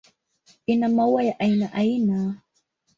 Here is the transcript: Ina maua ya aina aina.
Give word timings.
Ina 0.65 0.89
maua 0.89 1.23
ya 1.23 1.39
aina 1.39 1.73
aina. 1.73 2.41